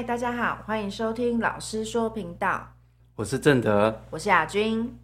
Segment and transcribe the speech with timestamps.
[0.00, 2.66] 嗨，大家好，欢迎收听老师说频道。
[3.16, 4.98] 我是正德，我是亚军。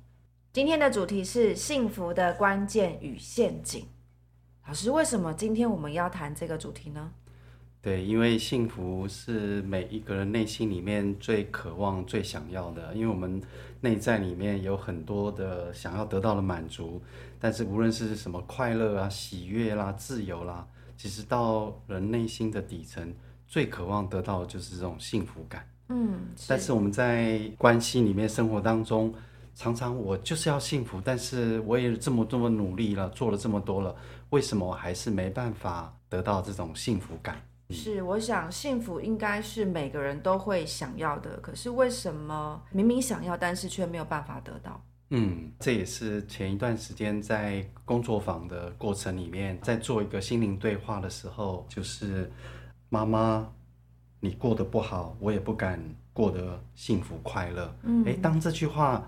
[0.55, 3.85] 今天的主题是幸福的关键与陷阱。
[4.67, 7.13] 老师，为什么今天我们要谈这个主题呢？
[7.83, 12.95] 对，因为幸福是每一个人内心里面最渴望、最想要的。
[12.95, 13.39] 因为我们
[13.83, 17.03] 内在里面有很多的想要得到的满足，
[17.39, 20.67] 但是无论是什么快乐啊、喜悦啦、自由啦，
[20.97, 23.15] 其实到人内心的底层，
[23.47, 25.69] 最渴望得到的就是这种幸福感。
[25.89, 29.15] 嗯，但是我们在关系里面、生活当中，
[29.55, 33.95] 常常我就是要幸福，但是我也这么这么努力了，做了这么多了，
[34.31, 37.41] 为什么我还是没办法得到这种幸福感？
[37.71, 44.81] 是，我想幸福应该是每个人都会想要的，可是为什么明明想要，但是却没有办法得到？
[45.11, 52.31] 嗯，这也是前一段时间在工作坊的过程里面，在做一个心灵对话的时候，就是
[52.89, 53.49] 妈妈，
[54.21, 57.75] 你过得不好，我也不敢过得幸福快乐。
[57.83, 59.07] 嗯，诶，当这句话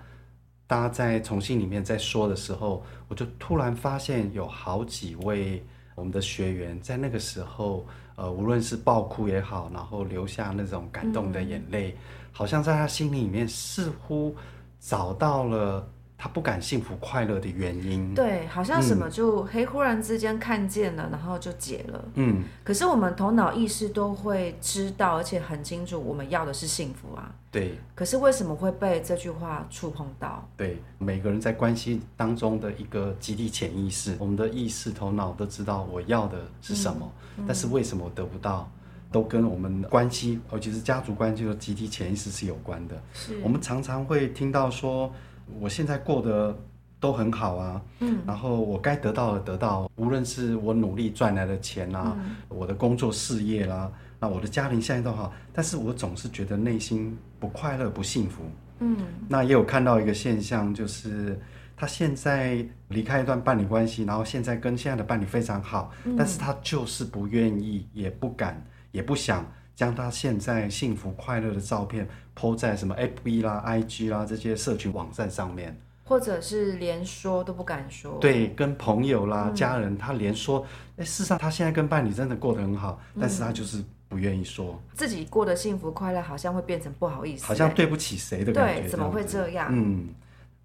[0.66, 7.86] 大家在从心里面在说的时候，我就突然发现有好几位我们的学员在那个时候。
[8.18, 11.96] 呃，无论是爆哭也好，然后流下那种感动的眼泪，嗯、
[12.32, 14.34] 好像在他心里面似乎
[14.80, 15.88] 找到了
[16.20, 18.12] 他不敢幸福快乐的原因。
[18.12, 22.04] 对，好像什么就嘿，忽然之间看见了，然后就解了。
[22.14, 27.32] 嗯，可是我们头脑意识都会知道，而且很清楚，我们要的是幸福啊。
[27.52, 27.78] 对。
[27.94, 30.44] 可是为什么会被这句话触碰到？
[30.56, 37.10] 对，每个人在关系当中的一个集体潜意识，我们的意识头脑都知道我要的是什么。
[37.36, 38.68] 嗯但是为什么我得不到，
[39.12, 43.00] 都跟我们的关系，尤其是家族关系的集体潜意识是有关的。
[43.14, 45.12] 是我们常常会听到说，
[45.60, 46.56] 我现在过得
[47.00, 58.42] 都很好啊，嗯，然后我该得到的得到，无论是我努力赚来的钱啊，嗯、我的工作事业啦、啊，那我的家庭现在都好，但是我总是觉得内心不快乐、不幸福。
[58.80, 58.96] 嗯，
[59.28, 61.38] 那也有看到一个现象，就是。
[61.80, 68.60] 他现在离开一段伴侣关系，然后现在跟现在的伴侣非常好，嗯、但是他就是不愿意，也不敢，
[68.90, 69.46] 也不想
[69.78, 78.18] 将他现在幸福快乐的照片 po 在什么 FB 啦、IG 啦这些社群网站上面，或者是连说都不敢说。
[78.20, 80.66] 对，跟朋友啦、嗯、家人，他连说，
[80.96, 88.80] 哎，事实上他现在跟伴侣真的过得很好，嗯、但是他就是不愿意说自己过得幸福快乐，好像会变成不好意思，好像对不起谁的感觉。
[88.80, 89.68] 对，怎么会这样？
[89.70, 90.08] 嗯。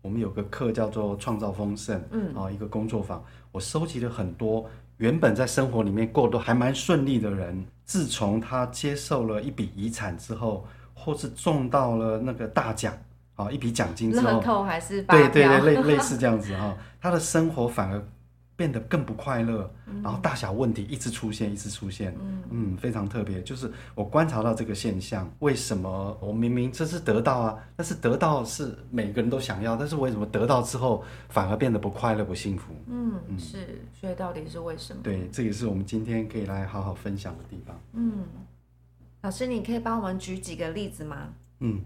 [0.02, 4.70] 我们有个课叫做创造丰盛，嗯，啊，一个工作坊，我收集了很多
[5.04, 12.98] 原本在生活里面过得还蛮顺利的人，自从他接受了一笔遗产之后，或是中到了那个大奖，
[13.36, 18.02] 啊，一笔奖金之后，乐透还是对对对，类类似这样子哈，他的生活反而。
[18.64, 19.70] 变得更不快乐，
[20.02, 23.44] 然后大小问题一直出现，一直出现，嗯，嗯，非常特别。
[23.44, 32.74] 就是我观察到这个现象，为什么我明明这是得到啊，但是得到是每个人都想要，但是为什么得到之后反而变得不快乐、不幸福？
[32.88, 35.04] 嗯，嗯，是，所以到底是为什么？
[35.04, 37.78] 对，这也是我们今天可以来好好分享的地方。
[37.92, 38.24] 嗯，
[39.24, 41.34] 老师，你可以帮我们举几个例子吗？
[41.60, 41.82] 嗯，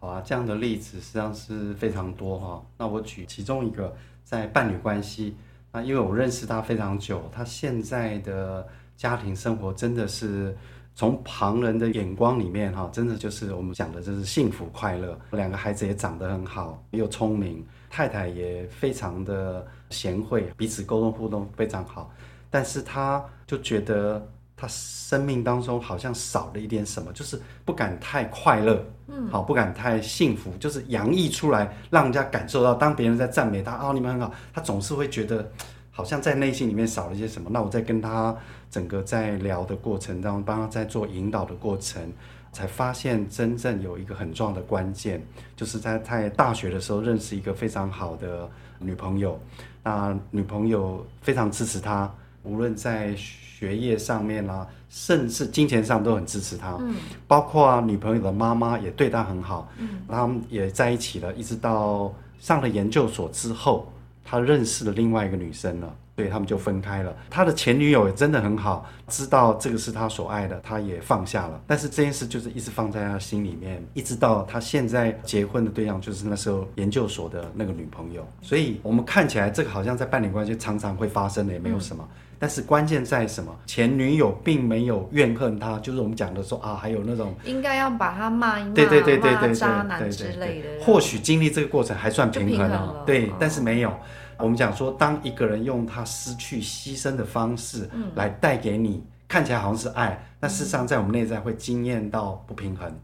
[0.00, 2.66] 好啊，这样的例子实际上是非常多哈。
[2.76, 3.94] 那我举其中一个，
[4.24, 5.36] 在伴侣关系。
[5.76, 8.66] 那因为我认识他非常久，他现在的
[8.96, 10.56] 家庭生活真的是
[10.94, 15.18] 从旁人的眼光里面哈，真的就是我们讲的就是幸福快乐。
[15.32, 22.10] 两个孩子也长得很好，又聪明，太太也非常的贤惠，彼此沟通互动非常好。
[22.48, 35.50] 但是他就觉得他生命当中好像少了一点什么，就是不敢太快乐，嗯，好，不敢太幸福，就是洋溢出来，让人家感受到，当别人在赞美他，哦，你们很好，他总是会觉得。
[35.90, 38.36] 好像在内心里面少了一些什么，那我在跟他
[38.70, 42.12] 整个在聊的过程当中，帮他在做引导的过程，
[42.52, 48.46] 才发现真正有一个很重要的关键，就是在在大学的时候认识一个非常好的
[48.78, 49.40] 女朋友，
[49.82, 52.14] 那女朋友非常支持他，
[52.46, 56.94] 无论在学业上面啦，甚至金钱上都很支持他，嗯，
[57.26, 63.92] 包括女朋友的妈妈也对他很好，嗯，他们也在一起了，一直到上了研究所之后。
[64.28, 67.16] 他认识了另外一个女生了，所以他们就分开了。
[67.30, 71.60] 他的前女友也真的很好，知道这个是他所爱的，他也放下了。
[71.64, 78.26] 但是这件事就是一直放在他心里面，一直到他现在结婚的对象就是那时候研究所的那个女朋友。
[78.42, 82.04] 所以我们看起来这个好像在伴侣关系常常会发生的，也没有什么。
[82.04, 83.54] 嗯、但是关键在什么？
[83.66, 90.84] 前女友并没有怨恨他，就是我们讲的说啊，还有那种应该要把他骂一骂，对对对对对，渣男之类的。
[90.84, 93.92] 或许经历这个过程还算平衡了，对，但是没有。
[94.38, 102.94] 我们讲说，当一个人用他失去、牺牲的方式来带给你看起来好像是爱，那事实上在我们内在会惊艳到不平衡。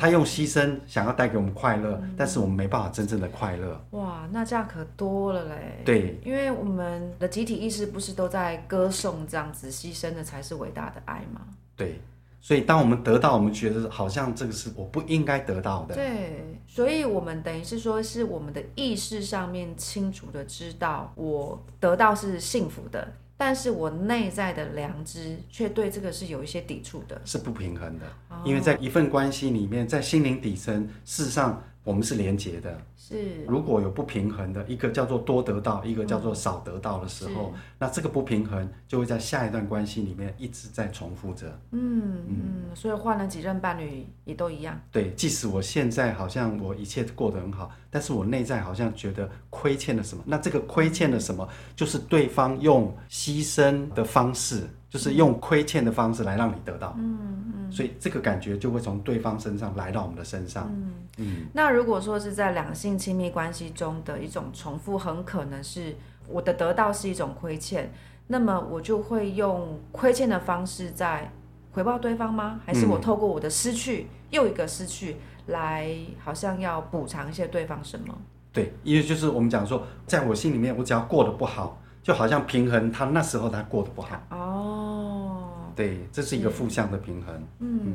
[0.00, 3.78] 哦，他用牺牲想要带给我们快乐，但是我们没办法真正的快乐。
[3.90, 5.82] 哇，那这样可多了嘞。
[5.84, 11.42] 对，因为我们的集体意识不是都在歌颂这样子牺牲的才是伟大的爱吗？
[11.76, 12.00] 对。
[12.42, 15.94] 所以，当我们得到，我们觉得好像这个是我不应该得到的。
[15.94, 23.06] 对，所以我们等于是说，是我们的意识上面清楚的知道，我得到是幸福的，
[23.40, 28.04] 但是我内在的良知却对这个是有一些抵触的，是不平衡的。
[28.28, 31.62] 哦，因为在一份关系里面，在心灵底层，事实上。
[31.82, 33.44] 我们是连结的，是。
[33.48, 41.46] 如果有不平衡的，一个叫做多得到，一个叫做少得到的时候，嗯、那这个不平衡就会在下一段关系里面一直在重复着。
[41.70, 44.78] 嗯嗯，所以换了几任伴侣也都一样。
[44.92, 50.22] 对，即使我现在好像我一切过得很好，但是我内在好像觉得亏欠了什么。
[50.26, 54.68] 那这个亏欠了什么，就是对方用牺牲的方式。
[54.90, 61.36] 就是用亏欠的方式来让你得到，嗯嗯，所以这个感觉就会从对方身上来到我们的身上，嗯嗯。
[61.52, 65.94] 那如果说是在两性亲密关系中的一种重复，很可能是
[66.26, 67.92] 我的得到是一种亏欠，
[68.26, 71.30] 那么我就会用亏欠的方式在
[71.70, 72.60] 回报对方吗？
[72.66, 75.88] 还是我透过我的失去、嗯、又一个失去来，
[76.18, 78.12] 好像要补偿一些对方什么？
[78.52, 81.79] 对，因为就是我们讲说，在我心里面，我只要过得不好。
[82.02, 84.20] 就好像平衡他那时候他过得不好。
[84.30, 87.34] 哦，对，这是一个负向的平衡。
[87.58, 87.92] 嗯，嗯，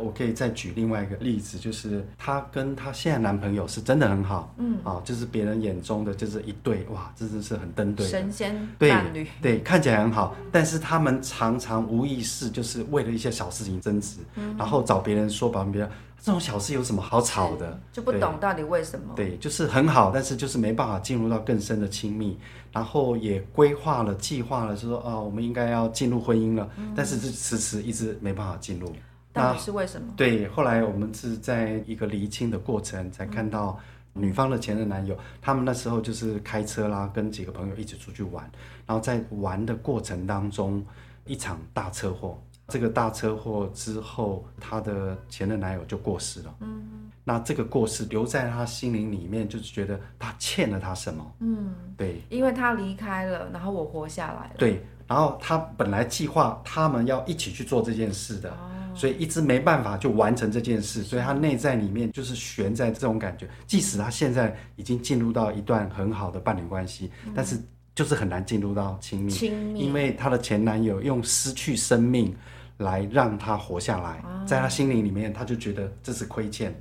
[0.00, 15.90] 我可以再举另外一个例子，就是她跟她现在男朋友是真的很好，嗯，啊，就是别人眼中的就是一对，哇，真的是很登对，神仙伴侣，对，对，看起来很好，但是他们常常无意识就是为了一些小事情争执，嗯，然后找别人说，把别人。
[16.22, 17.80] 这种小事有什么好吵的？
[17.90, 19.14] 就不懂到底为什么？
[19.16, 22.38] 对，就是很好，但是就是没办法进入到更深的亲密，
[22.70, 28.92] 然后也规划了、计划了，就说啊，我们应该要进入婚姻了，嗯、但是这迟迟一直没办法进入。
[29.32, 30.12] 到底是为什么？
[30.16, 33.78] 对，后来我们是在一个厘清的过程，才看到
[34.12, 38.50] 女方的前任男友，他们那时候就是开车啦，跟几个朋友一起出去玩，
[38.86, 40.84] 然后在玩的过程当中，
[41.24, 42.40] 一场大车祸。
[42.68, 46.54] 这个大车祸之后，她的前任男友就过世了。
[46.60, 51.34] 嗯，那这个过世留在她心灵里面，就是觉得她欠了他什么？
[51.40, 54.54] 嗯，对，因为他离开了，然后我活下来了。
[54.56, 54.80] 对，
[55.10, 63.48] 然后他本来计划他们要一起去做这件事的，哦，所以一直没办法就完成这件事，所以他内在里面就是悬在这种感觉。
[63.66, 67.60] 即使他现在已经进入到一段很好的伴侣关系，嗯，但是
[67.92, 72.32] 就是很难进入到亲密，亲密，因为她的前男友用失去生命。
[72.80, 76.74] 来让他活下来，在他心灵里面，他就觉得这是亏欠，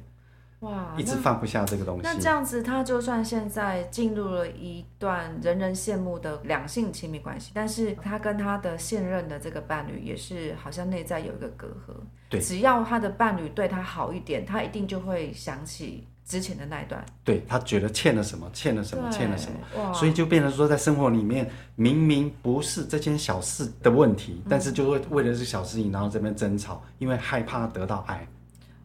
[0.61, 2.01] 哇，一直放不下这个东西。
[2.03, 11.93] 那，那这样子，他就算现在进入了一段人人羡慕的两性亲密关系，但是他跟他的现任的这个伴侣也是好像内在有一个隔阂。
[12.29, 16.07] 对，只要他的伴侣对他好一点，他一定就会想起。
[16.29, 28.27] 之前的那一段，对，他觉得欠了什么，欠了什么，欠了什么，所以就变成说，在生活里面明明不是这件小事的问题，嗯、但是就会为了这小事情，然后这边争吵，因为害怕得到爱。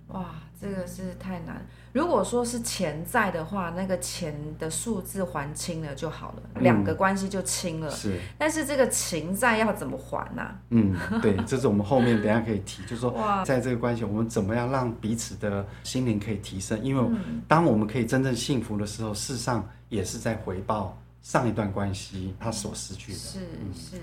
[0.07, 0.25] 哇，
[0.65, 1.61] 这个是太难。
[1.93, 7.91] 如果说是钱债的话，那个钱的数字还清了就好了，两、嗯、个关系就清了。
[7.91, 10.59] 是，但是这个情债要怎么还呢、啊？
[10.71, 13.13] 嗯，对，这是我们后面等一下可以提，就是说，
[13.45, 16.83] 在这个关系，我们怎么样让彼此的心灵可以提升？
[16.83, 23.19] 因为当我们可以真正幸福的时候，事实上也是在回报上一段关系他所失去的。
[23.19, 23.39] 是
[23.75, 24.01] 是。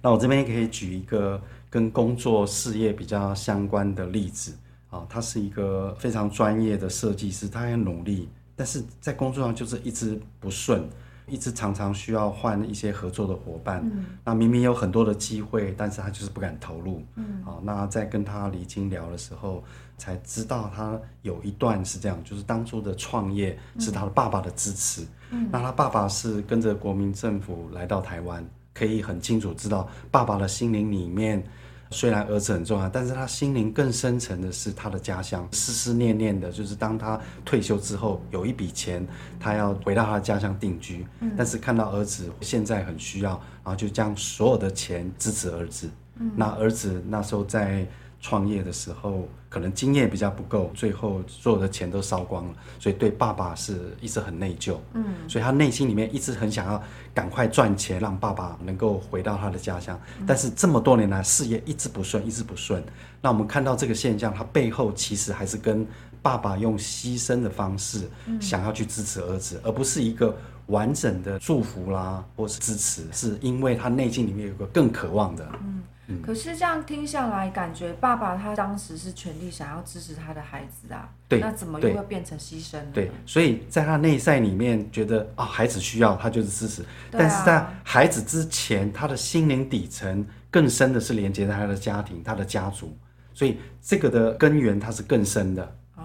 [0.00, 4.56] 那我这边可以举一个跟工作事业比较相关的例子。
[4.90, 10.88] 啊，他是一个非常专业的设计师，他很努力，但是在工作上就是一直不顺，
[11.26, 13.82] 一直常常需要换一些合作的伙伴。
[13.84, 14.06] 嗯。
[14.24, 17.02] 那明明有很多的机会，但是他就是不敢投入。
[17.16, 17.42] 嗯。
[17.44, 19.62] 好，那在跟他离经聊的时候，
[19.98, 25.06] 才知道他有一段是这样，就是当初的创业是他的爸爸的支持。
[25.30, 25.50] 嗯。
[25.52, 28.42] 那他爸爸是跟着国民政府来到台湾，
[28.72, 31.44] 可以很清楚知道爸爸的心灵里面。
[31.90, 39.06] 虽然儿子很重要，但是他心灵更深层的是他的家乡，思思念念的就是当他退休之后有一笔钱，
[39.40, 41.06] 他要回到他的家乡定居。
[41.20, 41.32] 嗯。
[41.36, 43.30] 但是看到儿子现在很需要，
[43.64, 45.88] 然后就将所有的钱支持儿子。
[46.16, 46.30] 嗯。
[46.36, 47.86] 那儿子那时候在
[48.20, 54.76] 创业的时候，可能经验比较不够，最后所有的钱都烧光了，所以对爸爸是一直很内疚。
[54.94, 56.82] 嗯，所以他内心里面一直很想要
[57.14, 59.98] 赶快赚钱，让爸爸能够回到他的家乡。
[60.26, 62.82] 但是这么多年来，事业一直不顺，一直不顺。
[63.20, 65.86] 那我们看到这个现象，他背后其实还是跟
[66.20, 68.10] 爸爸用牺牲的方式
[68.40, 75.48] 想要去支持儿子，嗯、而不是一个完整的祝福啦，或是支持，是因为他内心里面有个更渴望的。
[75.62, 81.06] 嗯嗯、可是这样听下来，感觉爸爸他当时是全力想要支持他的孩子啊。
[81.28, 81.38] 对。
[81.38, 82.86] 那怎么又会变成牺牲呢？
[82.94, 86.82] 对，所以在他内在里面觉得啊、哦，孩子需要他就是支持。
[87.10, 92.96] 但是在孩子之前，他的心灵底层更深的是连接在他的家庭、他的家族，
[93.34, 95.76] 所以这个的根源他是更深的。
[95.96, 96.04] 哦。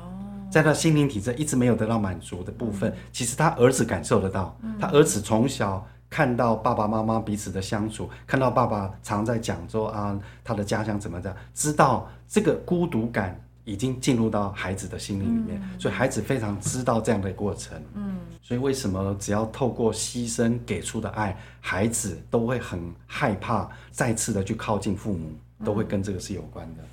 [0.51, 5.88] 在他心灵体质一直没有得到满足的部分，嗯、其实他儿子感受得到，嗯、他儿子从小。
[6.13, 17.82] 看到爸爸妈妈彼此的相处，看到爸爸常在讲说啊，他的家乡怎么样，知道这个孤独感已经进入到孩子的心灵里面，嗯、所以孩子非常知道这样的过程。
[17.96, 25.32] 嗯，所以为什么只要透过牺牲给出的爱，孩子都会很害怕再次的去靠近父母，
[25.65, 26.84] 都会跟这个是有关的。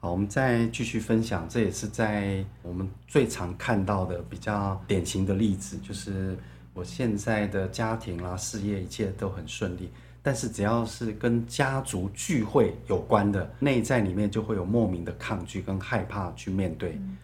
[0.00, 6.36] 好，我们再继续分享，这也是在我们最常看到的比较典型的例子，就是。
[6.76, 9.90] 我现在的家庭啦、事业一切都很顺利，
[10.22, 16.90] 但是只要是跟家族聚会有关的，内在里面就会有莫名的抗拒跟害怕去面对。
[17.00, 17.16] 嗯、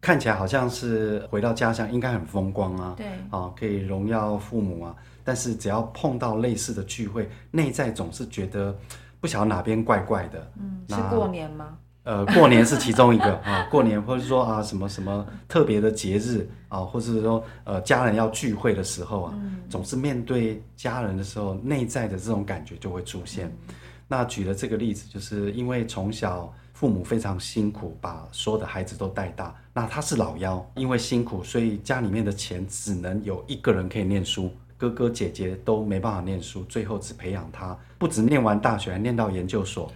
[0.00, 8.76] 看起来好像是回到家乡应该很风光啊，对，啊可以荣耀父母啊，但是只要碰到类似的聚会，内在总是觉得
[9.20, 10.50] 不晓得哪边怪怪的。
[10.58, 11.78] 嗯，是过年吗？
[12.08, 23.48] 呃，过年是其中一个啊，过年或者说啊什么什么特别的节日啊，或者是说呃家人要聚会的时候啊，嗯、总是面对家人的时候，内在的这种感觉就会出现。
[23.68, 23.74] 嗯、
[24.08, 39.92] 那举了这个例子，就是因为从小父母非常辛苦，把所有的孩子都带大，那他是老幺，因为辛苦，所以家里面的钱只能有一个人可以念书，哥哥姐姐都没办法念书，最后只培养他，不止念完大学，还念到研究所。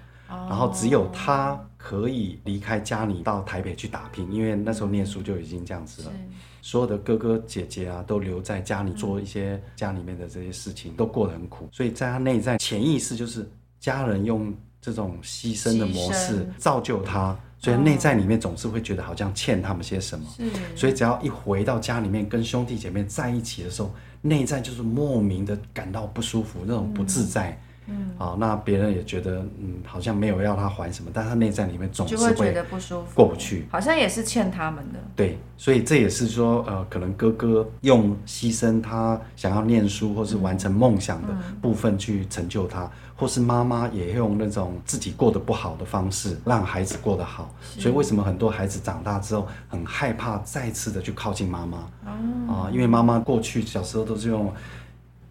[0.49, 6.13] 然后只有他可以离开家里到台北去打拼，因为那时候念书就已经这样子了。
[6.61, 11.69] 所有的哥哥姐姐啊，都留在家里做一些家里面的这些事情，都过得很苦。
[11.73, 20.25] 所以在他内在潜意识就是家人用这种牺牲的模式造就他，所以内在里面总是会觉得好像欠他们些什么。
[20.77, 27.51] 所以只要一回到家里面跟兄弟姐妹在一起的时候，内在就是莫名的感到不舒服，那种不自在。
[27.51, 27.57] 嗯，
[28.17, 34.99] 好，那别人也觉得，嗯，好像没有要他还什么，但他内在里面总是会觉得不舒服，过不去，好像也是欠他们的。
[35.17, 41.29] 对，所以这也是说，呃，可能哥哥用牺牲他想要念书或是完成梦想的
[41.61, 47.53] 部分去成就他，嗯、或是妈妈也用那种自己过得不好的方式让孩子过得好。
[47.79, 51.79] 所以为什么很多孩子长大之后很害怕再次的去靠近妈妈？
[51.79, 54.53] 啊、嗯呃，因为妈妈过去小时候都是用。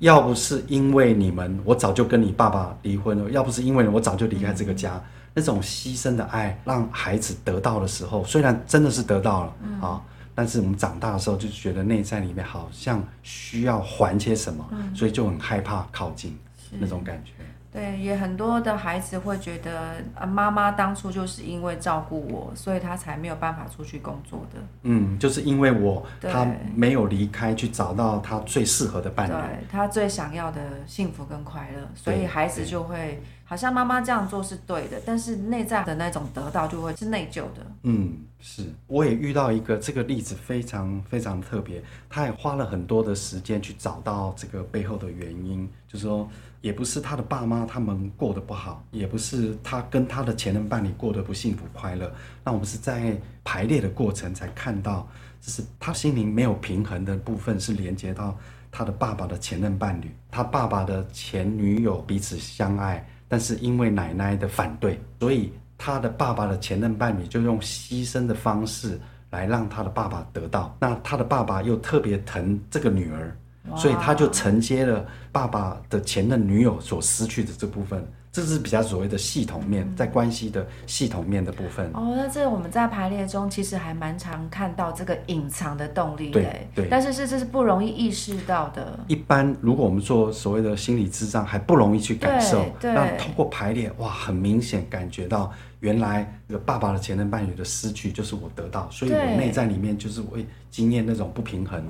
[0.01, 5.01] 要不是因为你们，我早就跟你爸爸离婚了；要不是因为我早就离开这个家。
[5.33, 10.01] 那种牺牲的爱，让孩子得到的时候，虽然真的是得到了啊、
[10.35, 16.37] 但是我们长大的时候就觉得内在里面好像需要还些什么，嗯、所以就很害怕靠近
[16.79, 17.31] 那种感觉。
[17.71, 24.59] 对，也很多的孩子会觉得呃，妈妈当初就是因为照顾我，所以他才没有办法出去工作的。
[24.83, 26.31] 嗯，就是因为我对。
[26.31, 37.71] 他没有离开去找到他最适合的伴侣，对他最想要的幸福跟快乐，所以孩子就会好像妈妈这样做是对的，但是内在的那种得到就会是内疚的。
[37.83, 46.25] 嗯，是，我也遇到一个这个例子非常非常特别，他也花了很多的时间去找到这个背后的原因，就是说。
[46.61, 52.13] 也不是他的爸妈他们过得不好，也不是他跟他的前任伴侣过得不幸福快乐。
[52.43, 55.09] 那我们是在排列的过程才看到，
[55.41, 58.37] 就是他心灵没有平衡的部分是连接到
[58.71, 70.75] 他的爸爸的前任伴侣，他爸爸的前女友彼此相爱，但是因为奶奶的反对，所以他的爸爸的前任伴侣就用牺牲的方式来让他的爸爸得到。
[70.81, 73.33] 那他的爸爸又特别疼这个女儿。
[73.77, 81.91] 所以他就承接了爸爸的前任女友所失去的这部分，这是比较所谓的系统面，在关系的系统面的部分。
[81.93, 86.87] 哦，那这我们在排列中其实还蛮常看到这个隐藏的动力，对对。
[86.89, 88.97] 但是是这是不容易意识到的。
[89.07, 92.63] 一般如果我们做所谓的心理智障，还不容易去感受。
[92.79, 92.93] 对。
[92.93, 95.51] 那通过排列，哇，很明显感觉到。
[95.81, 101.83] 原来这个爸爸的前任伴侣的失去就是我得到，所以我内在里面就是会经验那种不平衡，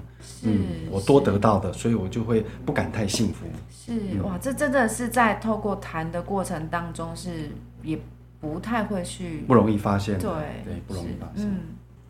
[0.43, 3.45] 嗯，我多得到的，所以我就会不敢太幸福。
[3.69, 7.51] 是、嗯、哇，这真的是在透过谈的过程当中是
[7.83, 7.99] 也
[8.39, 10.31] 不太会去不容易发现，对
[10.63, 11.45] 对，不容易发现。
[11.45, 11.59] 嗯，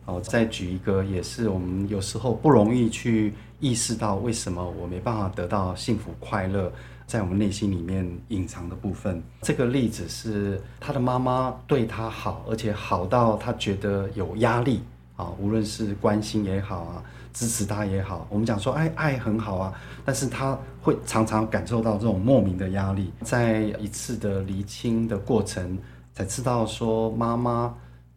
[0.04, 6.70] 好，再举一个，也是我们有时候不容易去意识到为什么我没办法得到幸福快乐。
[7.04, 14.80] 在我们内心里面隐藏的部分，这个例子是他的妈妈对他好，而且好到他觉得有压力
[15.16, 17.02] 啊，无论是关心也好啊，
[17.34, 19.74] 支持他也好，我们讲说，哎，爱很好啊，
[20.06, 25.76] 但是他会常常感受到这种莫名的压力，在一次的厘清的过程，
[26.14, 27.74] 才知道说，妈妈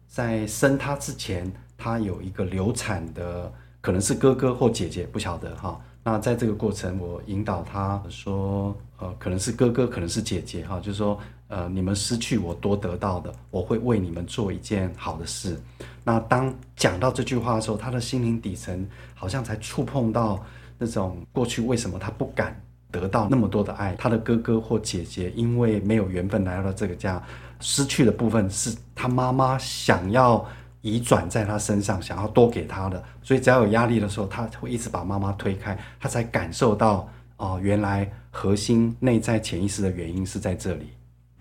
[0.08, 3.52] 在生他之前，他有一个流产的，
[3.86, 5.80] 可能是哥哥或姐姐，不晓得哈。
[6.02, 11.16] 那在这个过程，我引导他说，呃，可能是哥哥，可能是姐姐哈，就是说，
[11.46, 15.56] 呃，你们失去我多得到的，我会为你们做一件好的事。
[16.02, 20.44] 那当讲到这句话的时候，他的心灵底层好像才触碰到
[20.78, 27.22] 那种过去为什么他不敢得到那么多的爱，他的哥哥或姐姐因为没有缘分来到了这个家，
[27.60, 30.44] 失去的部分是他妈妈想要。
[30.86, 40.92] 移转在他身上，想要多给他的，所以只要有压力的时候，他会一直把妈妈推开，他才感受到哦、原来核心内在潜意识的原因是在这里。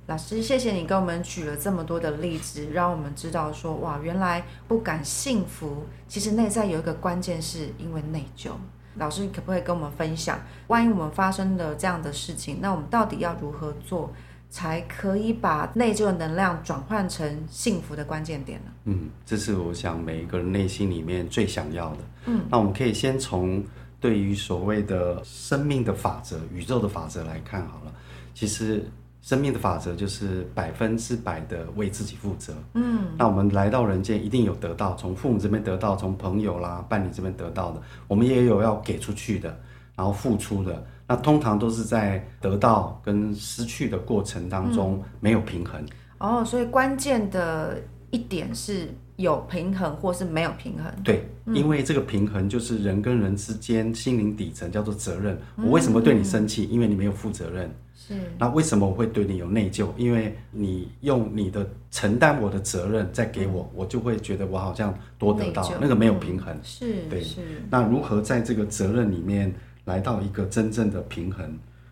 [0.07, 8.49] 老师，谢谢你给我们举了这么多的例子，让我们知道说，哇，原来不敢幸福，其实内在有一个关键是因为内疚。
[8.95, 14.11] 老师，你可不可以跟我们分享，万一我们发生了这样的事情，那我们到底要如何做？
[14.55, 18.71] 才可以把内疚的能量转换成幸福的关键点呢？
[18.85, 21.97] 嗯，这是我想每一个人内心里面最想要的。
[22.27, 23.61] 嗯，那我们可以先从
[23.99, 27.93] 对于所谓的生命的法则、宇宙的法则来看好了。
[28.33, 28.89] 其实
[29.21, 32.53] 生命的法则就是百分之百的为自己负责。
[32.75, 39.59] 嗯，那我们来到人间一定有得到，从父母这边得到，从朋友啦、伴侣这边得到的，我们也有要给出去的，
[39.95, 40.85] 然后付出的。
[41.07, 45.79] 那通常都是在得到跟失去的过程当中没有平衡。
[46.17, 47.77] 嗯、哦，所以关键的
[48.09, 50.91] 一点是有平衡或是没有平衡。
[51.03, 55.39] 对，嗯、因为这个平衡就是人跟人之间心灵底层叫做责任。
[55.57, 56.65] 我为什么对你生气？
[56.65, 57.69] 嗯、因为你没有负责任。
[57.93, 58.15] 是。
[58.39, 59.89] 那为什么我会对你有内疚？
[59.97, 66.51] 因为你用你的承担我的责任再给我，嗯、我就会觉得我好像多得到，那个没有平衡。
[66.51, 66.95] 嗯、是。
[67.11, 67.21] 对。
[67.21, 67.41] 是。
[67.69, 69.53] 那如何在这个责任里面？
[69.85, 71.47] 来到一个真正的平衡，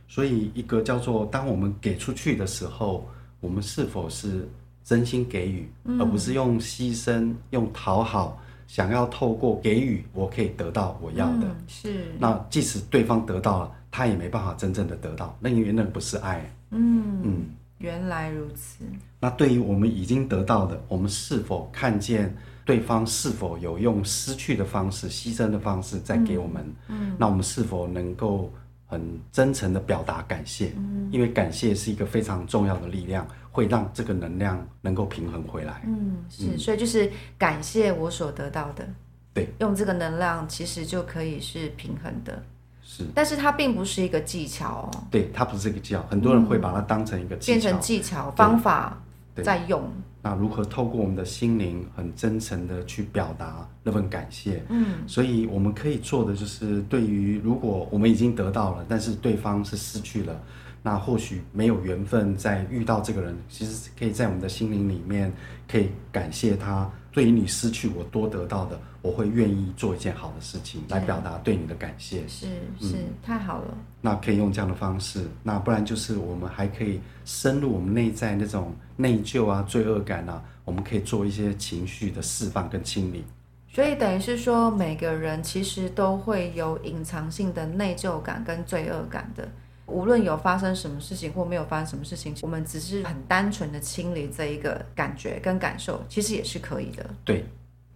[0.08, 3.08] 所以一个叫做当我们给出去的时候，
[3.40, 4.48] 我们是否是
[4.84, 11.48] 真心给予，嗯、而不是用牺牲、用讨好，想要透过给予，我可以得到我要的。
[11.48, 12.06] 嗯、是。
[12.18, 16.52] 那即使对方得到了，他也没办法真正的得到，那因为那不是爱。
[16.72, 17.46] 嗯嗯，
[17.78, 18.84] 原来如此。
[19.20, 22.36] 那对于我们已经得到的，我们是否看见？
[22.66, 26.64] 对方是否有用失去的方式、牺牲的方式在给我们？
[26.88, 28.52] 嗯，嗯，那我们是否能够
[28.88, 30.72] 很真诚的表达感谢？
[30.78, 35.82] 嗯，因为感谢是一个非常重要的力量，会让这个能量能够平衡回来。
[35.86, 38.88] 嗯，是，嗯，所以就是感谢我所得到的。
[39.34, 42.44] 对，用这个能量其实就可以是平衡的。
[42.84, 45.04] 是，但是它并不是一个技巧哦。
[45.10, 49.02] 对，它不是一个技巧，很多人会把它当成一个技巧，变成技巧方法
[49.42, 49.82] 在用。
[50.22, 54.64] 那如何透过我们的心灵很真诚的去表达那份感谢？
[54.70, 60.42] 嗯，所以我们可以做的就是，对于如果我们已经得到了，但是对方是失去了，
[60.82, 65.34] 那或许没有缘分再遇到这个人，其实可以在我们的心灵里面
[65.68, 66.90] 可以感谢他。
[67.14, 72.28] 对于你失去我多得到的，我会愿意做一件好的事情来表达对你的感谢。
[72.28, 72.48] 是
[72.80, 73.78] 是，嗯，太好了。
[74.02, 83.24] 那可以用这样的方式，那不然就是我们还可以深入我们内在那种内疚啊、罪恶感啊，我们可以做一些情绪的释放跟清理。
[83.72, 89.48] 所以等于是说，每个人其实都会有隐藏性的内疚感跟罪恶感的。
[89.86, 97.06] 无论有发生什么事情或没有发生什么事情，我们只是很单纯的清理这一个感觉跟感受，其实也是可以的。
[97.26, 97.46] 对，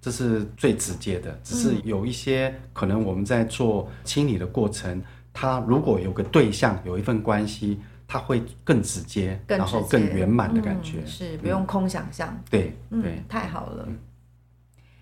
[0.01, 1.39] 这是最直接的。
[1.43, 5.01] 只是有一些可能我们在做清理的过程，
[5.33, 10.99] 它如果有个对象，有一份关系，它会更直接，直接，然后更圆满的感觉。
[10.99, 12.27] 嗯，是不用空想象。
[12.31, 13.87] 嗯，对，嗯，对，太好了。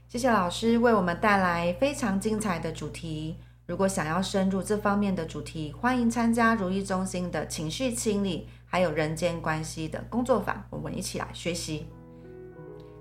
[0.07, 3.35] 谢谢老师为我们带来非常精彩的主题。
[3.67, 11.87] 如果想要深入这方面的主题，欢迎参加如意中心的情绪清理，还有人间关系的工作坊，我们一起来学习。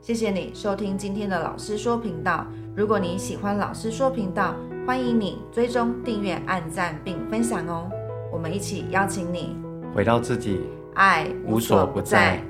[0.01, 2.47] 谢谢你收听今天的老师说频道。
[2.75, 4.55] 如果你喜欢老师说频道，
[4.87, 7.91] 欢迎你追踪、订阅、按赞并分享哦。
[8.33, 9.55] 我们一起邀请你
[9.95, 10.63] 回到自己，
[10.95, 12.43] 爱无所不在。